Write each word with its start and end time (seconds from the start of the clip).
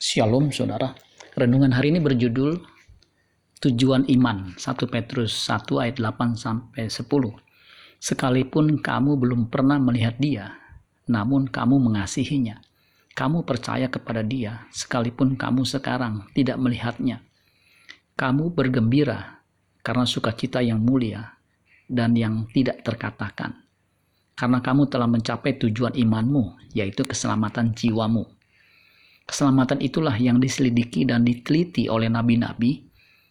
Shalom 0.00 0.48
saudara. 0.48 0.96
Renungan 1.36 1.76
hari 1.76 1.92
ini 1.92 2.00
berjudul 2.00 2.56
Tujuan 3.60 4.08
Iman 4.08 4.56
1 4.56 4.64
Petrus 4.88 5.28
1 5.44 5.76
ayat 5.76 6.00
8 6.00 6.40
sampai 6.40 6.88
10. 6.88 7.04
Sekalipun 8.00 8.80
kamu 8.80 9.20
belum 9.20 9.52
pernah 9.52 9.76
melihat 9.76 10.16
dia, 10.16 10.56
namun 11.04 11.44
kamu 11.52 11.76
mengasihinya. 11.76 12.64
Kamu 13.12 13.44
percaya 13.44 13.92
kepada 13.92 14.24
dia 14.24 14.64
sekalipun 14.72 15.36
kamu 15.36 15.68
sekarang 15.68 16.32
tidak 16.32 16.56
melihatnya. 16.56 17.20
Kamu 18.16 18.56
bergembira 18.56 19.44
karena 19.84 20.08
sukacita 20.08 20.64
yang 20.64 20.80
mulia 20.80 21.36
dan 21.84 22.16
yang 22.16 22.48
tidak 22.56 22.80
terkatakan. 22.88 23.68
Karena 24.32 24.64
kamu 24.64 24.88
telah 24.88 25.12
mencapai 25.12 25.60
tujuan 25.60 25.92
imanmu, 25.92 26.72
yaitu 26.72 27.04
keselamatan 27.04 27.76
jiwamu 27.76 28.39
Keselamatan 29.30 29.78
itulah 29.78 30.18
yang 30.18 30.42
diselidiki 30.42 31.06
dan 31.06 31.22
diteliti 31.22 31.86
oleh 31.86 32.10
nabi-nabi 32.10 32.82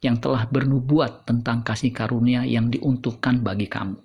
yang 0.00 0.16
telah 0.16 0.48
bernubuat 0.48 1.28
tentang 1.28 1.60
kasih 1.60 1.92
karunia 1.92 2.48
yang 2.48 2.72
diuntukkan 2.72 3.44
bagi 3.44 3.68
kamu. 3.68 4.00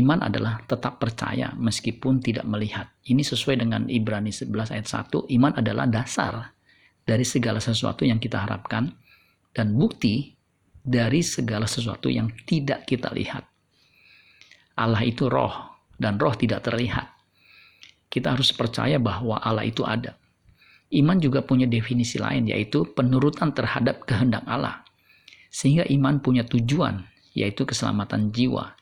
Iman 0.00 0.24
adalah 0.24 0.64
tetap 0.64 0.96
percaya 0.96 1.52
meskipun 1.60 2.24
tidak 2.24 2.48
melihat. 2.48 2.88
Ini 3.04 3.20
sesuai 3.20 3.60
dengan 3.60 3.84
Ibrani 3.84 4.32
11 4.32 4.72
ayat 4.72 4.88
1. 4.88 5.28
Iman 5.28 5.52
adalah 5.60 5.84
dasar 5.84 6.56
dari 7.04 7.28
segala 7.28 7.60
sesuatu 7.60 8.08
yang 8.08 8.16
kita 8.16 8.48
harapkan 8.48 8.88
dan 9.52 9.76
bukti 9.76 10.32
dari 10.72 11.20
segala 11.20 11.68
sesuatu 11.68 12.08
yang 12.08 12.32
tidak 12.48 12.88
kita 12.88 13.12
lihat. 13.12 13.44
Allah 14.80 15.04
itu 15.04 15.28
roh 15.28 15.84
dan 16.00 16.16
roh 16.16 16.32
tidak 16.32 16.64
terlihat 16.64 17.17
kita 18.08 18.34
harus 18.36 18.52
percaya 18.52 18.96
bahwa 18.96 19.36
Allah 19.40 19.68
itu 19.68 19.84
ada. 19.84 20.16
Iman 20.88 21.20
juga 21.20 21.44
punya 21.44 21.68
definisi 21.68 22.16
lain, 22.16 22.48
yaitu 22.48 22.88
penurutan 22.96 23.52
terhadap 23.52 24.08
kehendak 24.08 24.40
Allah. 24.48 24.80
Sehingga 25.52 25.84
iman 25.84 26.24
punya 26.24 26.48
tujuan, 26.48 27.04
yaitu 27.36 27.68
keselamatan 27.68 28.32
jiwa. 28.32 28.72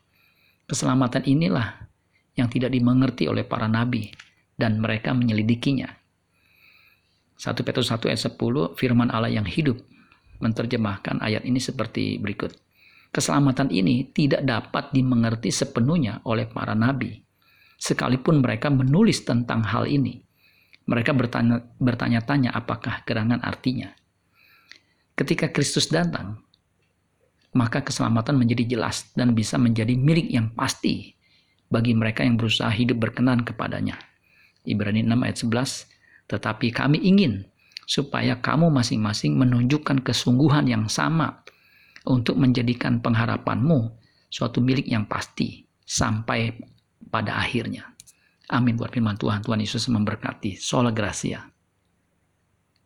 Keselamatan 0.70 1.26
inilah 1.26 1.90
yang 2.38 2.46
tidak 2.46 2.70
dimengerti 2.70 3.26
oleh 3.26 3.42
para 3.42 3.66
nabi, 3.66 4.14
dan 4.54 4.78
mereka 4.78 5.10
menyelidikinya. 5.10 5.90
1 7.36 7.52
Petrus 7.66 7.90
1 7.90 8.06
ayat 8.06 8.22
10, 8.22 8.78
firman 8.78 9.10
Allah 9.10 9.28
yang 9.28 9.44
hidup, 9.44 9.76
menerjemahkan 10.38 11.18
ayat 11.20 11.42
ini 11.42 11.58
seperti 11.58 12.22
berikut. 12.22 12.54
Keselamatan 13.10 13.72
ini 13.74 14.06
tidak 14.14 14.46
dapat 14.46 14.94
dimengerti 14.94 15.50
sepenuhnya 15.50 16.22
oleh 16.22 16.46
para 16.46 16.78
nabi, 16.78 17.25
sekalipun 17.76 18.40
mereka 18.40 18.72
menulis 18.72 19.24
tentang 19.24 19.64
hal 19.64 19.88
ini. 19.88 20.20
Mereka 20.86 21.12
bertanya, 21.12 21.62
bertanya-tanya 21.76 22.54
apakah 22.54 23.02
gerangan 23.04 23.42
artinya. 23.42 23.90
Ketika 25.16 25.50
Kristus 25.50 25.88
datang, 25.88 26.40
maka 27.56 27.80
keselamatan 27.80 28.36
menjadi 28.36 28.76
jelas 28.76 29.08
dan 29.16 29.32
bisa 29.32 29.56
menjadi 29.56 29.96
milik 29.96 30.28
yang 30.28 30.52
pasti 30.52 31.16
bagi 31.72 31.96
mereka 31.96 32.22
yang 32.22 32.36
berusaha 32.36 32.68
hidup 32.70 33.00
berkenan 33.00 33.42
kepadanya. 33.42 33.96
Ibrani 34.68 35.02
6 35.02 35.24
ayat 35.24 35.38
11, 35.40 36.30
tetapi 36.30 36.68
kami 36.74 37.00
ingin 37.00 37.48
supaya 37.86 38.38
kamu 38.42 38.68
masing-masing 38.70 39.38
menunjukkan 39.38 40.02
kesungguhan 40.02 40.66
yang 40.66 40.90
sama 40.90 41.46
untuk 42.06 42.38
menjadikan 42.38 42.98
pengharapanmu 42.98 43.94
suatu 44.30 44.58
milik 44.58 44.90
yang 44.90 45.06
pasti 45.06 45.64
sampai 45.86 46.50
pada 47.08 47.38
akhirnya. 47.38 47.96
Amin 48.46 48.78
buat 48.78 48.94
firman 48.94 49.18
Tuhan. 49.18 49.42
Tuhan 49.42 49.58
Yesus 49.58 49.90
memberkati. 49.90 50.54
Sola 50.54 50.94
Gracia. 50.94 51.55